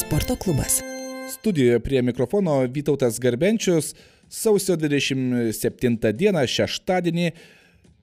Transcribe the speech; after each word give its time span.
sporto 0.00 0.36
klubas. 0.36 0.82
Studijoje 1.38 1.80
prie 1.80 2.02
mikrofono 2.02 2.60
Vytautas 2.60 3.20
Garbenčius 3.20 3.94
sausio 4.28 4.76
27 4.76 6.12
dieną 6.16 6.44
šeštadienį 6.48 7.26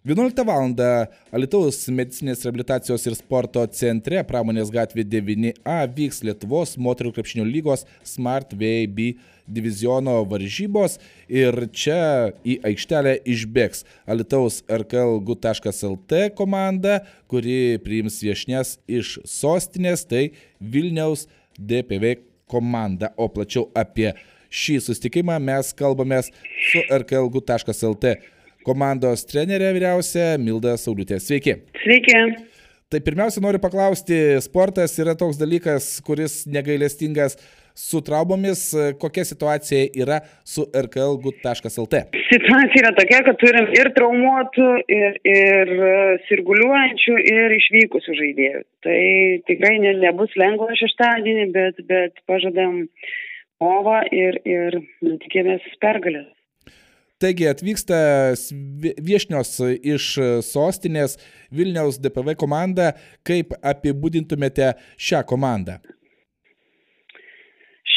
11 0.07 0.43
val. 0.45 0.67
Alitaus 1.35 1.79
medicinės 1.89 2.43
rehabilitacijos 2.45 3.07
ir 3.09 3.15
sporto 3.17 3.63
centre 3.73 4.21
Pramonės 4.29 4.69
gatvė 4.71 5.07
9A 5.09 5.79
vyks 5.95 6.21
Lietuvos 6.27 6.75
moterų 6.77 7.15
krepšinio 7.17 7.47
lygos 7.47 7.87
Smart 8.05 8.53
VAB 8.53 9.01
diviziono 9.47 10.19
varžybos 10.29 10.99
ir 11.27 11.65
čia 11.73 12.29
į 12.45 12.59
aikštelę 12.69 13.15
išbėgs 13.25 13.83
Alitaus 14.05 14.61
rklgu.lt 14.69 16.21
komanda, 16.37 17.01
kuri 17.31 17.81
priims 17.83 18.21
viešnes 18.21 18.77
iš 18.87 19.17
sostinės, 19.25 20.05
tai 20.05 20.29
Vilniaus 20.61 21.25
DPV 21.57 22.15
komanda. 22.49 23.11
O 23.17 23.27
plačiau 23.31 23.67
apie 23.75 24.13
šį 24.53 24.79
sustikimą 24.87 25.37
mes 25.43 25.73
kalbamės 25.77 26.31
su 26.69 26.83
rklgu.lt 26.87 28.15
komandos 28.67 29.23
trenerė 29.27 29.71
vyriausia 29.75 30.35
Milda 30.41 30.75
Sauliutė. 30.79 31.21
Sveiki. 31.23 31.61
Sveiki. 31.83 32.21
Tai 32.87 32.99
pirmiausia, 33.03 33.41
noriu 33.43 33.59
paklausti, 33.59 34.15
sportas 34.43 34.93
yra 34.99 35.11
toks 35.19 35.39
dalykas, 35.39 35.97
kuris 36.07 36.45
negailestingas 36.47 37.35
su 37.77 38.01
traumomis. 38.01 38.63
Kokia 39.01 39.25
situacija 39.27 39.87
yra 40.03 40.19
su 40.45 40.65
rklgut.lt? 40.85 42.01
Situacija 42.31 42.81
yra 42.81 42.93
tokia, 42.97 43.21
kad 43.27 43.39
turim 43.41 43.69
ir 43.77 43.91
traumuotų, 43.97 44.69
ir, 44.97 45.19
ir 45.31 45.73
sirguliuojančių, 46.27 47.19
ir 47.33 47.57
išvykusių 47.59 48.17
žaidėjų. 48.21 48.63
Tai 48.87 49.01
tikrai 49.51 49.77
ne, 49.83 49.93
nebus 50.01 50.33
lengva 50.39 50.73
šeštadienį, 50.79 51.51
bet, 51.53 51.85
bet 51.89 52.17
pažadam 52.29 52.87
kovą 53.61 54.01
ir, 54.13 54.41
ir 54.45 54.81
tikėmės 55.25 55.65
pergalės. 55.83 56.33
Taigi 57.17 57.47
atvyksta 57.49 57.97
viešnios 59.01 59.55
iš 59.81 60.11
sostinės 60.45 61.17
Vilniaus 61.49 61.97
DPV 61.97 62.35
komanda. 62.37 62.91
Kaip 63.25 63.55
apibūdintumėte 63.57 64.75
šią 65.01 65.23
komandą? 65.25 65.79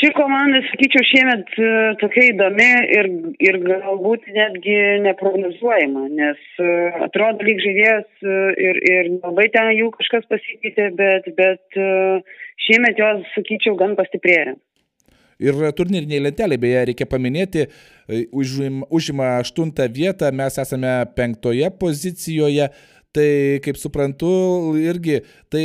Ši 0.01 0.09
komanda, 0.17 0.63
sakyčiau, 0.71 1.05
šiemet 1.05 1.51
e, 1.61 1.71
tokia 2.01 2.31
įdomi 2.31 2.69
ir, 2.97 3.09
ir 3.45 3.59
galbūt 3.67 4.31
netgi 4.33 4.77
neprognozuojama, 5.05 6.07
nes 6.17 6.41
e, 6.57 6.69
atrodo 7.05 7.45
lyg 7.45 7.61
žaidėjas 7.61 8.07
e, 8.25 8.39
ir, 8.65 8.81
ir 8.89 9.11
labai 9.19 9.51
ten 9.53 9.69
jų 9.77 9.91
kažkas 9.99 10.25
pasikeitė, 10.31 10.87
bet, 10.97 11.29
bet 11.37 11.81
šiemet 12.65 13.03
jos, 13.03 13.29
sakyčiau, 13.35 13.77
gan 13.77 13.93
pastiprėjo. 13.99 14.57
Ir 15.41 15.61
turnyriniai 15.77 16.23
lentelė, 16.25 16.57
beje, 16.61 16.81
reikia 16.91 17.09
paminėti, 17.09 17.67
užima 18.33 19.35
aštuntą 19.39 19.87
vietą, 19.93 20.33
mes 20.37 20.57
esame 20.65 20.95
penktoje 21.17 21.69
pozicijoje. 21.81 22.73
Tai, 23.11 23.59
kaip 23.65 23.75
suprantu, 23.75 24.29
irgi 24.79 25.17
tai 25.51 25.65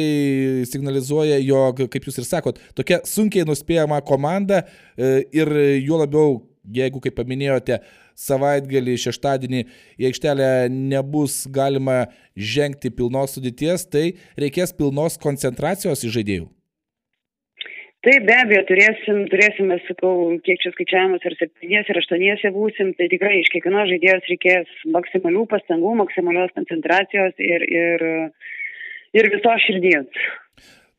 signalizuoja, 0.65 1.37
jog, 1.45 1.83
kaip 1.93 2.07
jūs 2.07 2.17
ir 2.17 2.25
sakot, 2.25 2.57
tokia 2.73 3.03
sunkiai 3.05 3.45
nuspėjama 3.45 3.99
komanda 4.07 4.63
ir 4.97 5.51
juo 5.77 5.99
labiau, 6.01 6.39
jeigu, 6.73 6.97
kaip 7.03 7.13
paminėjote, 7.19 7.77
savaitgalį, 8.17 8.95
šeštadienį 8.97 9.61
į 9.99 10.09
aikštelę 10.09 10.49
nebus 10.73 11.43
galima 11.53 12.07
žengti 12.33 12.89
pilnos 12.89 13.37
sudėties, 13.37 13.85
tai 13.93 14.05
reikės 14.41 14.73
pilnos 14.73 15.19
koncentracijos 15.21 16.01
į 16.07 16.15
žaidėjų. 16.17 16.49
Taip, 18.05 18.21
be 18.27 18.35
abejo, 18.37 18.61
turėsim, 18.69 19.23
turėsim, 19.31 19.71
mes 19.71 19.81
sakau, 19.87 20.11
kiek 20.45 20.59
čia 20.61 20.69
skaičiavimas, 20.75 21.23
ar 21.25 21.33
septyniese, 21.39 21.89
ar 21.89 21.99
aštuoniese 22.03 22.51
būsim, 22.53 22.91
tai 22.99 23.07
tikrai 23.09 23.39
iš 23.39 23.49
kiekvienos 23.49 23.89
žaidėjos 23.89 24.27
reikės 24.29 24.75
maksimalių 24.93 25.47
pastangų, 25.49 25.95
maksimalios 26.03 26.53
koncentracijos 26.53 27.33
ir, 27.41 27.65
ir, 27.65 28.05
ir 29.17 29.29
visos 29.33 29.65
širdies. 29.65 30.27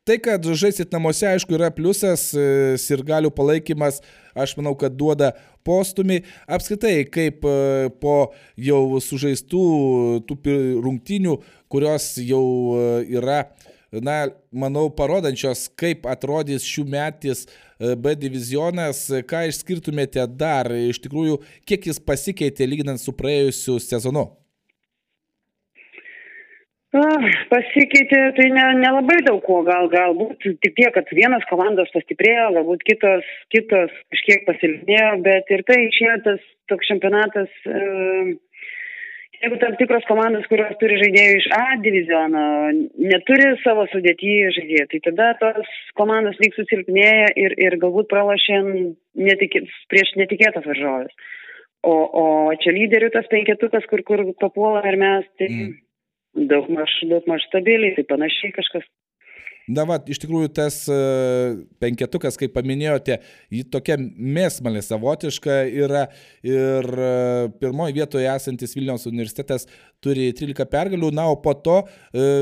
Tai, 0.07 0.17
kad 0.23 0.49
žaisit 0.59 0.91
namuose, 0.91 1.29
aišku, 1.31 1.55
yra 1.55 1.67
pliusas, 1.75 2.29
ir 2.35 3.05
galių 3.07 3.31
palaikymas, 3.35 4.01
aš 4.35 4.57
manau, 4.59 4.75
kad 4.79 4.99
duoda 4.99 5.33
postumį. 5.67 6.21
Apskritai, 6.47 7.01
kaip 7.11 7.43
po 8.03 8.17
jau 8.67 8.81
sužaistų 9.03 9.63
tų 10.27 10.59
rungtinių, 10.83 11.39
kurios 11.71 12.13
jau 12.23 12.45
yra 13.03 13.45
na, 13.91 14.17
manau, 14.51 14.87
parodančios, 14.93 15.67
kaip 15.79 16.07
atrodys 16.09 16.65
šių 16.67 16.87
metys 16.91 17.45
e, 17.47 17.93
B 17.95 18.15
divizionas. 18.19 19.05
Ką 19.29 19.45
išskirtumėte 19.51 20.25
dar, 20.39 20.71
iš 20.71 20.99
tikrųjų, 21.05 21.39
kiek 21.67 21.87
jis 21.91 22.01
pasikeitė 22.03 22.67
lyginant 22.67 23.01
su 23.03 23.15
praėjusiu 23.15 23.79
sezonu? 23.83 24.27
Pasikeitė, 27.51 28.19
tai 28.37 28.45
nelabai 28.47 29.17
ne, 29.17 29.21
ne 29.21 29.25
daug 29.27 29.41
ko, 29.43 29.59
gal, 29.67 29.89
galbūt 29.91 30.45
tik 30.63 30.73
tiek, 30.77 30.91
kad 30.95 31.09
vienas 31.11 31.43
komandos 31.49 31.91
pastiprėjo, 31.93 32.47
galbūt 32.55 32.85
kitos, 32.87 33.27
kitos 33.53 33.91
kažkiek 34.13 34.45
pasilpnėjo, 34.47 35.09
bet 35.25 35.51
ir 35.51 35.65
tai 35.67 35.81
išėjo 35.89 36.15
tas 36.25 36.45
toks 36.71 36.87
čempionatas. 36.89 37.51
E, 37.67 38.37
Jeigu 39.37 39.57
tam 39.61 39.75
tikros 39.77 40.05
komandos, 40.09 40.47
kurios 40.49 40.73
turi 40.81 40.95
žaidėjų 40.97 41.33
iš 41.37 41.47
A 41.53 41.63
diviziono, 41.83 42.43
neturi 42.97 43.51
savo 43.61 43.85
sudėtyje 43.91 44.53
žaidėjų, 44.55 44.85
tai 44.93 44.99
tada 45.05 45.27
tos 45.41 45.73
komandos 45.99 46.39
lyg 46.41 46.57
susilpnėja 46.57 47.27
ir, 47.37 47.53
ir 47.61 47.77
galbūt 47.81 48.09
pralašė 48.09 48.61
netikė, 49.27 49.61
prieš 49.93 50.15
netikėtas 50.17 50.65
varžovės. 50.65 51.13
O, 51.85 51.93
o 51.93 52.23
čia 52.63 52.73
lyderių 52.73 53.11
tas 53.13 53.29
penketukas, 53.29 53.85
kur, 53.91 54.01
kur 54.07 54.25
papuola 54.41 54.81
ir 54.89 54.97
mes, 54.97 55.29
tai 55.37 55.51
mm. 55.51 55.75
daug 56.49 56.71
maž, 56.73 56.97
daug 57.11 57.29
maž 57.29 57.45
stabiliai, 57.51 57.93
tai 57.93 58.07
panašiai 58.09 58.55
kažkas 58.57 58.89
Na, 59.67 59.83
va, 59.83 59.97
iš 59.99 60.21
tikrųjų 60.23 60.47
tas 60.55 60.77
uh, 60.87 61.57
penketukas, 61.83 62.37
kaip 62.39 62.53
paminėjote, 62.55 63.17
jį 63.51 63.65
tokia 63.73 63.97
mėsmalė 63.99 64.79
savotiška 64.85 65.57
yra 65.67 66.05
ir 66.47 66.87
uh, 66.87 67.49
pirmoje 67.59 67.97
vietoje 67.97 68.29
esantis 68.31 68.77
Vilniaus 68.77 69.03
universitetas 69.11 69.67
turi 70.03 70.29
13 70.31 70.71
pergalių, 70.71 71.11
na, 71.19 71.27
o 71.27 71.35
po 71.43 71.51
to 71.51 71.81
uh, 71.83 71.91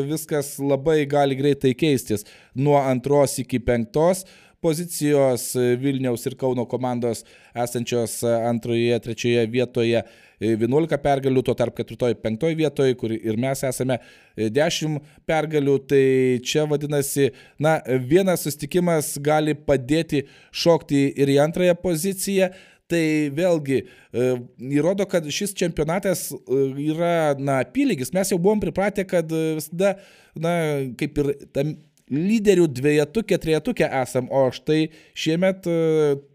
viskas 0.06 0.56
labai 0.62 1.02
gali 1.09 1.38
greitai 1.40 1.74
keistis. 1.74 2.28
Nuo 2.53 2.78
antros 2.78 3.40
iki 3.41 3.58
penktos 3.58 4.28
pozicijos 4.62 5.52
Vilniaus 5.81 6.25
ir 6.30 6.38
Kauno 6.38 6.68
komandos 6.69 7.24
esančios 7.58 8.19
antroje, 8.25 9.02
trečioje 9.02 9.50
vietoje 9.53 10.06
11 10.44 11.00
pergalių, 11.03 11.44
tuo 11.46 11.56
tarp 11.57 11.79
4-5 11.79 12.51
vietoje, 12.57 12.96
kur 13.00 13.13
ir 13.16 13.40
mes 13.40 13.63
esame 13.68 14.00
10 14.35 15.00
pergalių, 15.28 15.79
tai 15.90 16.06
čia 16.46 16.66
vadinasi, 16.69 17.31
na, 17.62 17.78
vienas 18.09 18.46
sustikimas 18.46 19.16
gali 19.23 19.56
padėti 19.56 20.25
šokti 20.51 21.07
ir 21.16 21.35
į 21.35 21.41
antrąją 21.47 21.78
poziciją. 21.81 22.53
Tai 22.85 23.01
vėlgi 23.34 23.79
e, 23.81 24.25
įrodo, 24.78 25.07
kad 25.09 25.25
šis 25.34 25.56
čempionatas 25.57 26.28
e, 26.29 26.59
yra, 26.84 27.34
na, 27.41 27.63
apylygis. 27.63 28.12
Mes 28.13 28.29
jau 28.29 28.38
buvom 28.38 28.62
pripratę, 28.62 29.07
kad 29.09 29.31
visada, 29.34 29.96
na, 30.38 30.53
kaip 31.00 31.17
ir 31.23 31.31
tam 31.56 31.73
lyderių 32.13 32.67
dviejatukė, 32.69 33.40
trejatukė 33.41 33.88
esam, 34.03 34.29
o 34.29 34.46
štai 34.53 34.91
šiemet 35.17 35.66
e, 35.66 35.79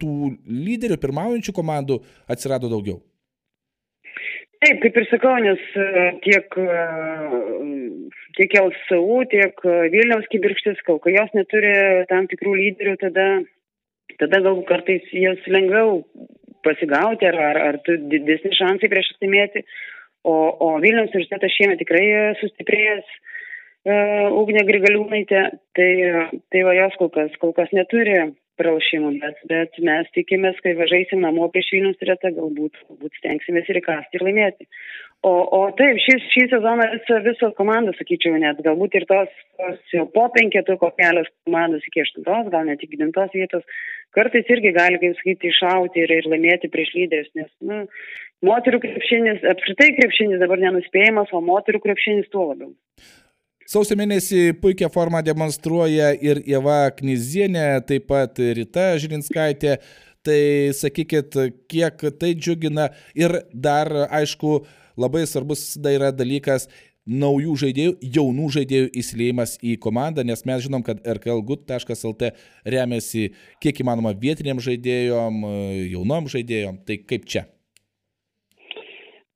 tų 0.03 0.33
lyderių 0.51 0.99
pirmaujančių 1.03 1.55
komandų 1.55 2.01
atsirado 2.31 2.71
daugiau. 2.73 2.99
Taip, 4.61 4.77
kaip 4.83 4.97
ir 5.01 5.07
sakau, 5.09 5.39
nes 5.41 5.61
e, 5.73 6.01
tiek, 6.21 6.57
e, 6.61 6.81
tiek 8.37 8.57
LSU, 8.61 9.23
tiek 9.33 9.63
e, 9.65 9.77
Vilniaus 9.95 10.27
kibirkštis, 10.29 10.83
kol 10.85 11.01
jos 11.09 11.33
neturi 11.33 11.71
tam 12.11 12.29
tikrų 12.29 12.53
lyderių, 12.59 12.99
tada, 13.01 13.25
tada 14.21 14.43
galbūt 14.45 14.69
kartais 14.69 15.07
jas 15.17 15.41
lengviau 15.49 16.03
pasigauti 16.67 17.31
ar, 17.31 17.41
ar, 17.47 17.61
ar 17.71 17.81
didesni 18.13 18.53
šansai 18.59 18.93
prieš 18.93 19.15
atimėti. 19.15 19.65
O, 20.29 20.37
o 20.37 20.75
Vilniaus 20.85 21.09
universitetas 21.15 21.57
šiemet 21.57 21.81
tikrai 21.81 22.05
sustiprėjęs 22.43 23.17
Ugnė 24.37 24.67
Grigaliūnaitė, 24.69 25.43
tai, 25.73 25.91
tai 26.53 26.65
va 26.69 26.75
jos 26.77 27.01
kol 27.01 27.09
kas, 27.15 27.33
kol 27.41 27.57
kas 27.57 27.73
neturi 27.73 28.19
pralašimų, 28.61 29.13
bet, 29.23 29.45
bet 29.51 29.79
mes 29.87 30.09
tikimės, 30.17 30.59
kai 30.65 30.77
važiuosim 30.79 31.23
namo 31.25 31.49
prieš 31.53 31.73
Vilnius 31.75 32.05
retą, 32.07 32.33
galbūt, 32.37 32.77
galbūt 32.89 33.21
stengsimės 33.21 33.71
ir 33.73 33.81
įkasti 33.81 34.21
ir 34.21 34.27
laimėti. 34.29 34.69
O, 35.27 35.33
o 35.53 35.61
taip, 35.77 35.99
šis, 36.01 36.23
šį 36.33 36.47
sezoną 36.49 36.87
visą, 36.95 37.19
visą 37.27 37.51
komandą, 37.59 37.93
sakyčiau, 37.99 38.39
net 38.41 38.63
galbūt 38.65 38.95
ir 38.97 39.05
tos, 39.11 39.33
tos 39.61 39.93
jau 39.93 40.07
po 40.15 40.25
penketuko 40.33 40.89
kelios 40.97 41.29
komandos 41.45 41.85
iki 41.91 42.07
aštuntos, 42.07 42.49
gal 42.55 42.65
net 42.71 42.81
iki 42.87 42.97
devintos 42.97 43.35
vietos, 43.37 43.67
kartais 44.17 44.49
irgi 44.49 44.73
gali, 44.77 45.01
kaip 45.03 45.19
sakyti, 45.19 45.53
iššauti 45.53 46.05
ir, 46.07 46.15
ir 46.23 46.31
laimėti 46.33 46.73
prieš 46.73 46.95
lyderius, 46.97 47.33
nes, 47.37 47.51
nu, 47.61 47.83
moterų 48.49 48.81
krepšinis, 48.87 49.45
apskritai 49.53 49.91
krepšinis 49.99 50.41
dabar 50.41 50.63
nenuspėjimas, 50.65 51.37
o 51.37 51.45
moterų 51.45 51.83
krepšinis 51.85 52.33
tuo 52.33 52.49
labiau. 52.55 52.73
Sausio 53.71 53.95
mėnesį 53.95 54.57
puikią 54.59 54.89
formą 54.91 55.21
demonstruoja 55.23 56.09
ir 56.19 56.41
Ieva 56.43 56.89
Knizienė, 56.91 57.79
taip 57.87 58.09
pat 58.11 58.41
Rita 58.57 58.97
Žilinskaitė. 58.99 59.77
Tai 60.27 60.41
sakykit, 60.75 61.37
kiek 61.71 62.03
tai 62.19 62.33
džiugina 62.35 62.89
ir 63.17 63.37
dar, 63.55 63.89
aišku, 64.11 64.57
labai 64.99 65.23
svarbus 65.31 65.63
tai 65.79 65.95
yra 66.01 66.11
dalykas 66.11 66.67
naujų 67.07 67.55
žaidėjų, 67.63 67.93
jaunų 68.17 68.49
žaidėjų 68.57 68.91
įsileimas 69.05 69.55
į 69.63 69.77
komandą, 69.87 70.27
nes 70.27 70.43
mes 70.51 70.67
žinom, 70.67 70.83
kad 70.85 71.07
rklgut.lt 71.07 72.33
remiasi 72.75 73.31
kiek 73.63 73.81
įmanoma 73.87 74.17
vietiniam 74.19 74.59
žaidėjom, 74.67 75.47
jaunom 75.95 76.27
žaidėjom. 76.35 76.83
Tai 76.91 76.99
kaip 77.07 77.31
čia? 77.31 77.47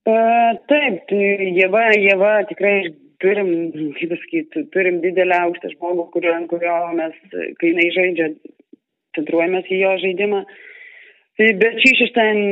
Uh, 0.04 0.58
taip, 0.68 1.00
tai 1.08 1.24
Jėva, 1.54 1.86
Jėva 1.96 2.34
tikrai 2.50 2.76
turim, 3.24 3.50
kaip 3.96 4.12
pasakyti, 4.12 4.66
turim 4.74 5.00
didelę 5.04 5.40
aukštą 5.46 5.72
žmogų, 5.74 6.06
kurio, 6.14 6.36
kurio 6.52 6.76
mes, 6.98 7.16
kai 7.32 7.72
jinai 7.72 7.88
žaidžia, 7.96 8.30
centruojamės 9.16 9.70
į 9.72 9.80
jo 9.80 9.94
žaidimą. 10.04 10.42
Tai 11.34 11.46
bet 11.58 11.80
šį 11.82 11.92
šeštąjį 11.98 12.42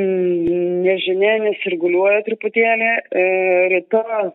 nežinia, 0.83 1.35
nesirguliuoja 1.45 2.25
truputėlį. 2.27 2.89
E, 3.15 3.27
rytos, 3.71 4.33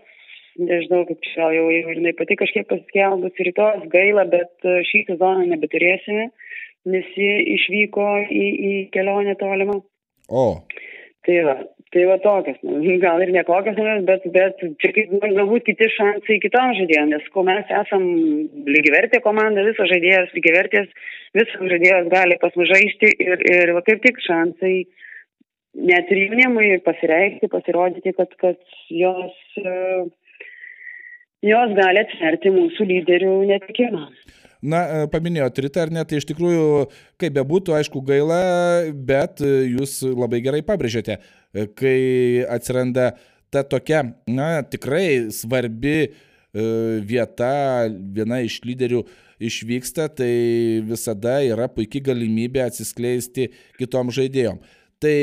nežinau, 0.62 1.02
kaip 1.10 1.26
čia 1.26 1.50
jau, 1.58 1.66
jau 1.74 1.96
jinai 1.96 2.14
pati 2.16 2.38
kažkiek 2.40 2.68
paskelbus, 2.70 3.36
rytos 3.44 3.84
gaila, 3.92 4.24
bet 4.32 4.54
e, 4.64 4.80
šį 4.88 5.04
sezoną 5.10 5.50
nebeturėsime, 5.52 6.30
nes 6.94 7.10
ji 7.20 7.34
išvyko 7.58 8.08
į, 8.24 8.46
į 8.70 8.74
kelionę 8.96 9.36
tolimą. 9.42 9.82
O. 10.32 10.48
Tai 11.28 11.38
va, 11.50 11.58
Tai 11.96 12.04
va 12.04 12.18
tokias, 12.20 12.58
nu, 12.68 12.82
gal 13.06 13.22
ir 13.24 13.32
nekokias, 13.32 13.78
bet, 14.08 14.26
bet 14.34 14.64
čia 14.84 14.92
kaip 14.96 15.14
nu, 15.14 15.22
galbūt 15.24 15.68
kiti 15.70 15.88
šansai 15.94 16.40
kitom 16.44 16.74
žaidėjom, 16.82 17.14
nes 17.14 17.28
ko 17.32 17.46
mes 17.48 17.72
esam 17.82 18.08
lygivertė 18.68 19.22
komanda, 19.24 19.64
visos 19.68 19.88
žaidėjas 19.94 20.34
lygivertės, 20.36 20.92
visos 21.38 21.72
žaidėjas 21.72 22.10
gali 22.12 22.40
pas 22.42 22.56
mus 22.60 22.68
žaisti 22.74 23.14
ir, 23.24 23.44
ir 23.54 23.76
va 23.78 23.84
kaip 23.88 24.04
tik 24.04 24.20
šansai 24.26 24.76
net 25.88 26.12
ir 26.12 26.24
jaunimui 26.26 26.74
pasireikšti, 26.86 27.52
pasirodyti, 27.54 28.16
kad, 28.18 28.34
kad 28.42 28.60
jos, 28.92 29.38
jos 31.46 31.78
gali 31.78 32.04
atsverti 32.04 32.52
mūsų 32.56 32.90
lyderių 32.92 33.38
netikimą. 33.54 34.10
Na, 34.68 35.06
paminėjo 35.14 35.52
Tritą 35.54 35.84
ar 35.86 35.92
ne, 35.94 36.02
tai 36.08 36.18
iš 36.18 36.26
tikrųjų, 36.32 36.88
kaip 37.22 37.36
bebūtų, 37.36 37.76
aišku, 37.78 38.02
gaila, 38.06 38.40
bet 38.90 39.44
jūs 39.46 40.00
labai 40.18 40.42
gerai 40.42 40.64
pabrėžėte 40.66 41.20
kai 41.78 42.44
atsiranda 42.50 43.12
ta 43.54 43.64
tokia, 43.64 44.04
na, 44.28 44.62
tikrai 44.68 45.32
svarbi 45.34 45.96
e, 46.04 46.10
vieta, 47.08 47.88
viena 47.88 48.42
iš 48.44 48.60
lyderių 48.68 49.04
išvyksta, 49.48 50.10
tai 50.18 50.32
visada 50.88 51.40
yra 51.46 51.70
puikia 51.72 52.04
galimybė 52.10 52.66
atsiskleisti 52.66 53.52
kitom 53.80 54.12
žaidėjom. 54.14 54.60
Tai 54.98 55.18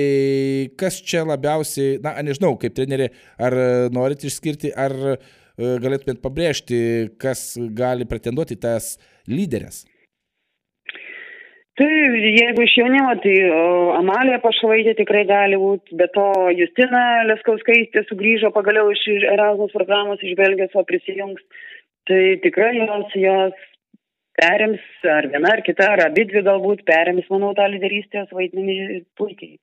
kas 0.79 1.01
čia 1.03 1.25
labiausiai, 1.27 1.99
na, 2.03 2.15
nežinau, 2.23 2.55
kaip 2.61 2.77
treneri, 2.77 3.11
ar 3.43 3.57
norit 3.95 4.23
išskirti, 4.25 4.71
ar 4.71 4.95
e, 4.95 5.17
galėtumėt 5.59 6.23
pabrėžti, 6.23 6.79
kas 7.21 7.53
gali 7.75 8.07
pretenduoti 8.09 8.57
tas 8.61 8.95
lyderės? 9.31 9.83
Tai 11.75 11.91
jeigu 11.91 12.63
iš 12.63 12.77
jaunimo, 12.79 13.17
tai 13.19 13.35
Amalija 13.99 14.39
Pašvaitė 14.45 14.93
tikrai 15.01 15.25
gali 15.27 15.59
būti, 15.59 15.97
bet 15.99 16.13
to 16.15 16.27
Justina 16.55 17.25
Leskauskaitė 17.27 18.05
sugrįžo 18.07 18.53
pagaliau 18.55 18.93
iš 18.95 19.03
Erasmus 19.33 19.75
programos 19.75 20.23
iš 20.23 20.37
Belgijos, 20.39 20.77
o 20.79 20.85
prisijungs. 20.87 21.43
Tai 22.07 22.21
tikrai 22.45 22.77
jos, 22.79 23.17
jos 23.19 23.65
perims, 24.39 24.87
ar 25.17 25.27
viena, 25.33 25.51
ar 25.51 25.65
kita, 25.67 25.89
ar 25.97 26.05
abi 26.07 26.29
dvi 26.31 26.45
galbūt 26.47 26.85
perims, 26.87 27.27
manau, 27.33 27.51
tą 27.59 27.67
lyderystės 27.73 28.31
vaidmenį 28.35 29.03
puikiai. 29.19 29.57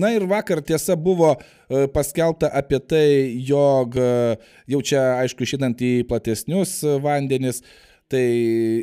Na 0.00 0.12
ir 0.14 0.22
vakar 0.30 0.60
tiesa 0.62 0.94
buvo 0.94 1.32
e, 1.34 1.88
paskelbta 1.90 2.52
apie 2.54 2.78
tai, 2.78 3.06
jog 3.42 3.96
e, 3.98 4.10
jau 4.70 4.80
čia, 4.86 5.02
aišku, 5.24 5.42
išinant 5.42 5.82
į 5.82 6.06
platesnius 6.08 6.76
vandenis, 7.02 7.64
Tai 8.10 8.26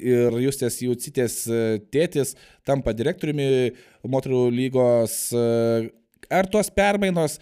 ir 0.07 0.35
Justės 0.39 0.77
Jaucitės 0.79 1.41
e, 1.51 1.62
tėtis 1.91 2.31
tampa 2.68 2.94
direktoriumi 2.95 3.74
moterų 4.07 4.45
lygos. 4.56 5.18
E, 5.35 5.89
ar 6.31 6.47
tos 6.51 6.69
permainos, 6.71 7.35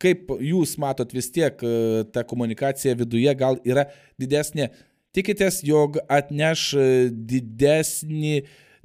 kaip 0.00 0.30
jūs 0.38 0.76
matot 0.78 1.10
vis 1.16 1.26
tiek, 1.34 1.58
e, 1.66 2.04
ta 2.14 2.22
komunikacija 2.22 2.94
viduje 3.00 3.34
gal 3.40 3.58
yra 3.66 3.88
didesnė? 4.22 4.70
Tikitės, 5.10 5.64
jog 5.66 5.98
atneš 6.06 6.68
didesnį 7.10 8.36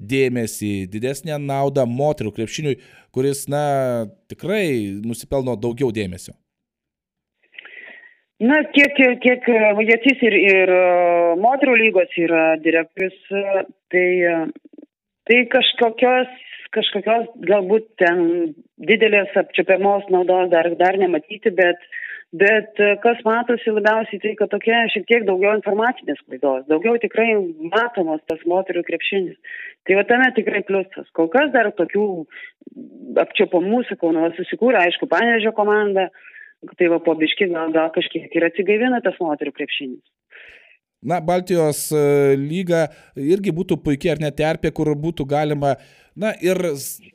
dėmesį, 0.01 0.71
didesnę 0.89 1.38
naudą 1.38 1.86
moterų 1.86 2.33
krepšiniui, 2.39 2.80
kuris, 3.13 3.45
na, 3.54 3.62
tikrai 4.33 4.66
nusipelno 5.06 5.54
daugiau 5.62 5.94
dėmesio? 5.94 6.33
Na, 8.43 8.57
kiek, 8.67 8.97
kiek 9.23 9.45
Vajacys 9.77 10.23
ir, 10.27 10.33
ir 10.35 10.71
e, 10.75 10.79
moterų 11.39 11.75
lygos 11.79 12.15
yra 12.19 12.57
direktorius, 12.59 13.15
e, 13.31 13.61
tai, 13.93 14.07
e, 14.27 14.81
tai 15.29 15.37
kažkokios, 15.53 16.33
kažkokios 16.75 17.29
galbūt 17.47 17.87
ten 18.01 18.25
didelės 18.89 19.31
apčiapiamos 19.39 20.11
naudos 20.11 20.51
dar, 20.51 20.67
dar 20.75 20.99
nematyti, 20.99 21.53
bet, 21.55 21.87
bet 22.35 22.83
kas 23.05 23.23
matosi 23.23 23.71
labiausiai, 23.71 24.19
tai 24.19 24.35
kad 24.41 24.51
tokia 24.51 24.83
šiek 24.91 25.07
tiek 25.07 25.23
daugiau 25.31 25.55
informacinės 25.55 26.19
klaidos, 26.27 26.67
daugiau 26.67 26.99
tikrai 26.99 27.31
matomos 27.71 28.19
tas 28.27 28.43
moterų 28.43 28.83
krepšinis. 28.83 29.39
Tai 29.87 30.01
va 30.01 30.07
tame 30.11 30.27
tikrai 30.35 30.65
pliusas. 30.67 31.07
Kol 31.15 31.31
kas 31.31 31.55
dar 31.55 31.71
tokių 31.79 32.05
apčiopamų, 33.23 33.85
sakau, 33.87 34.11
nu, 34.11 34.27
susikūrė, 34.35 34.83
aišku, 34.83 35.07
panežio 35.07 35.55
komanda 35.55 36.09
tai 36.80 36.90
va 36.92 37.00
po 37.04 37.16
biški 37.19 37.50
gal, 37.52 37.74
gal 37.75 37.92
kažkiek 37.96 38.34
ir 38.36 38.48
atsigaivina 38.48 39.02
tas 39.06 39.18
moterių 39.22 39.54
krepšinis. 39.56 40.04
Na, 41.06 41.19
Baltijos 41.22 41.92
e, 41.94 42.34
lyga 42.40 42.88
irgi 43.13 43.54
būtų 43.54 43.78
puikiai 43.86 44.16
ar 44.16 44.22
net 44.24 44.40
terpė, 44.40 44.72
kur 44.74 44.90
būtų 44.98 45.28
galima, 45.30 45.75
na, 46.18 46.31
ir 46.42 46.57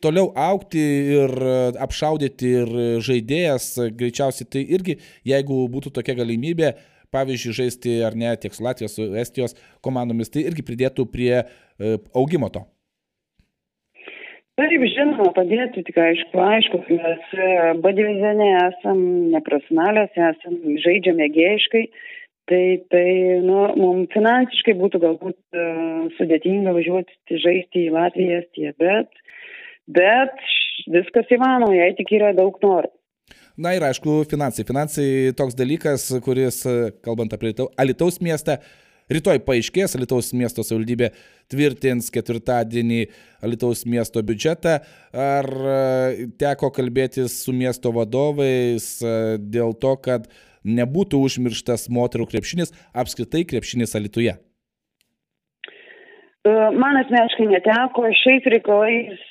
toliau 0.05 0.29
aukti, 0.39 0.85
ir 1.17 1.35
apšaudyti, 1.83 2.53
ir 2.61 3.03
žaidėjas, 3.03 3.73
greičiausiai 3.99 4.47
tai 4.47 4.63
irgi, 4.77 5.01
jeigu 5.27 5.65
būtų 5.75 5.91
tokia 5.97 6.15
galimybė, 6.21 6.75
pavyzdžiui, 7.11 7.57
žaisti 7.57 7.97
ar 8.07 8.15
ne 8.15 8.31
tiek 8.39 8.55
su 8.55 8.63
Latvijos, 8.63 8.95
su 8.95 9.09
Estijos 9.19 9.57
komandomis, 9.83 10.31
tai 10.31 10.47
irgi 10.47 10.63
pridėtų 10.67 11.09
prie 11.11 11.33
e, 11.41 11.97
augimo 12.15 12.53
to. 12.55 12.63
Taip, 14.61 14.83
žinoma, 14.93 15.31
padėti 15.33 15.81
tik 15.87 15.97
aišku, 15.97 16.41
aišku, 16.45 16.79
mes 16.93 17.31
e, 17.33 17.45
B 17.81 17.93
divizione 17.97 18.49
esam 18.59 18.99
neprofesionalės, 19.33 20.11
esam 20.13 20.59
žaidžiam 20.85 21.17
mėgėjiškai, 21.17 21.81
tai, 22.51 22.65
tai 22.93 23.07
nu, 23.47 23.63
mums 23.81 24.13
finansiškai 24.13 24.75
būtų 24.77 25.01
galbūt 25.05 25.39
uh, 25.57 26.11
sudėtinga 26.19 26.75
važiuoti 26.77 27.41
žaisti 27.41 27.87
į 27.87 27.95
Latviją, 27.95 28.43
Estiją, 28.43 28.75
bet, 28.83 29.25
bet 29.97 30.45
viskas 30.93 31.33
įmanoma, 31.33 31.73
jei 31.79 31.97
tik 31.97 32.13
yra 32.19 32.35
daug 32.37 32.59
norų. 32.61 32.93
Na 33.61 33.73
ir 33.77 33.87
aišku, 33.87 34.25
finansai. 34.29 34.67
Finansai 34.69 35.09
toks 35.39 35.57
dalykas, 35.57 36.11
kuris, 36.27 36.61
kalbant 37.07 37.33
apie 37.37 37.55
Alitaus 37.81 38.21
miestą, 38.25 38.59
uh, 38.59 38.90
Rytoj 39.11 39.41
paaiškės, 39.43 39.97
Lietuvos 39.99 40.29
miesto 40.39 40.63
savivaldybė 40.63 41.09
tvirtins 41.51 42.13
ketvirtadienį 42.15 43.01
Lietuvos 43.43 43.83
miesto 43.91 44.23
biudžetą. 44.23 44.77
Ar 45.11 45.49
e, 45.51 46.29
teko 46.39 46.71
kalbėtis 46.77 47.41
su 47.43 47.55
miesto 47.57 47.91
vadovais 47.97 48.87
e, 49.03 49.17
dėl 49.43 49.75
to, 49.83 49.97
kad 50.05 50.31
nebūtų 50.63 51.25
užmirštas 51.27 51.89
moterų 51.91 52.29
krepšinis, 52.31 52.71
apskritai 52.95 53.43
krepšinis 53.51 53.97
Alituje? 53.99 54.37
E, 56.47 56.55
man 56.79 57.03
asmeniškai 57.03 57.51
neteko, 57.51 58.07
šiais 58.23 58.47
reikalais 58.55 59.27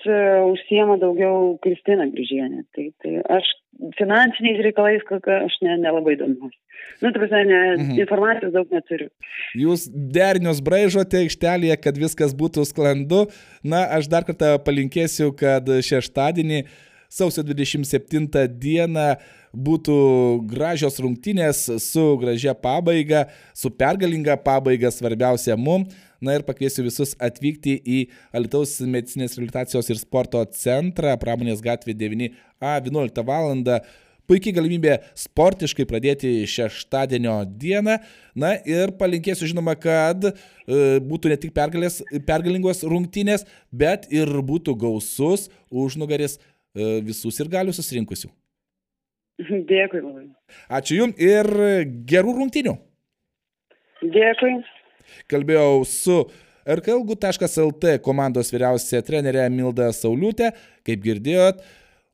užsiema 0.51 0.99
daugiau 0.99 1.55
Kristina 1.63 2.11
Grįžienė. 2.11 2.67
Tai, 2.75 2.89
tai 2.99 3.15
aš 3.39 3.55
finansiniais 3.97 4.59
reikalais, 4.65 5.03
kokia 5.07 5.43
aš 5.45 5.55
ne, 5.63 5.77
nelabai 5.83 6.17
domiuosi. 6.19 6.57
Nu, 6.99 7.11
tu 7.13 7.21
prasme, 7.21 7.43
ne, 7.47 7.61
mhm. 7.77 7.95
informacijos 8.03 8.53
daug 8.53 8.71
neturiu. 8.75 9.07
Jūs 9.59 9.87
derinius 9.89 10.59
braižote 10.63 11.21
aikštelėje, 11.23 11.79
kad 11.79 11.99
viskas 12.01 12.35
būtų 12.35 12.65
sklandu. 12.67 13.25
Na, 13.63 13.85
aš 13.95 14.09
dar 14.11 14.27
kartą 14.27 14.57
palinkėsiu, 14.65 15.31
kad 15.39 15.69
šeštadienį, 15.85 16.65
sausio 17.09 17.45
27 17.47 18.27
dieną, 18.59 19.13
būtų 19.55 19.95
gražios 20.49 20.99
rungtynės 21.01 21.63
su 21.81 22.03
gražia 22.21 22.53
pabaiga, 22.53 23.25
su 23.57 23.71
pergalinga 23.73 24.37
pabaiga 24.43 24.91
svarbiausia 24.93 25.57
mums. 25.57 25.95
Na 26.21 26.35
ir 26.35 26.43
pakviesiu 26.47 26.83
visus 26.83 27.13
atvykti 27.21 27.77
į 27.79 27.99
Alitaus 28.35 28.75
medicinės 28.83 29.37
reabilitacijos 29.37 29.89
ir 29.91 29.99
sporto 30.01 30.41
centrą, 30.55 31.15
pramonės 31.21 31.63
gatvė 31.63 31.95
9A 31.95 32.75
11 32.83 33.25
val. 33.27 33.55
puikiai 34.29 34.53
galimybė 34.53 34.99
sportiškai 35.17 35.87
pradėti 35.89 36.45
šeštadienio 36.45 37.39
dieną. 37.49 37.97
Na 38.35 38.51
ir 38.61 38.91
palinkėsiu 38.99 39.47
žinoma, 39.49 39.73
kad 39.73 40.27
e, 40.29 40.33
būtų 41.01 41.31
ne 41.31 41.37
tik 41.41 41.53
pergalės, 41.55 42.03
pergalingos 42.27 42.83
rungtynės, 42.83 43.47
bet 43.71 44.05
ir 44.13 44.29
būtų 44.29 44.75
gausus 44.77 45.47
užnugaris 45.71 46.37
e, 46.37 46.99
visų 47.01 47.33
ir 47.39 47.49
galių 47.55 47.73
susirinkusių. 47.73 48.29
Dėkui 49.39 50.03
labai. 50.03 50.27
Ačiū 50.67 50.99
Jums 50.99 51.19
ir 51.23 51.47
gerų 52.05 52.35
rungtynių. 52.41 52.75
Dėkui. 54.03 54.51
Kalbėjau 55.31 55.83
su 55.87 56.21
rklgu.lt 56.69 57.97
komandos 58.05 58.51
vyriausia 58.53 59.01
trenerė 59.05 59.47
Milda 59.53 59.89
Sauliūtė. 59.95 60.51
Kaip 60.87 61.03
girdėjot, 61.05 61.61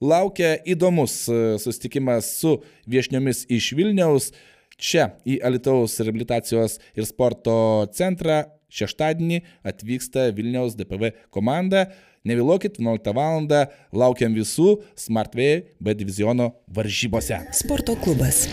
laukia 0.03 0.55
įdomus 0.67 1.25
e, 1.27 1.39
susitikimas 1.61 2.29
su 2.39 2.57
viešniomis 2.87 3.45
iš 3.51 3.71
Vilniaus. 3.77 4.31
Čia 4.75 5.13
į 5.23 5.39
Alitaus 5.47 5.95
rehabilitacijos 6.01 6.81
ir 6.99 7.07
sporto 7.07 7.55
centrą 7.95 8.43
šeštadienį 8.75 9.39
atvyksta 9.71 10.27
Vilniaus 10.35 10.75
DPV 10.75 11.13
komanda. 11.31 11.87
Nevėluokit, 12.25 12.79
11 12.81 13.13
val. 13.13 13.45
laukiam 13.93 14.33
visų 14.33 14.79
Smartway 14.97 15.61
B 15.79 15.93
diviziono 15.93 16.55
varžybose. 16.67 17.43
Sporto 17.53 17.95
klubas. 18.01 18.47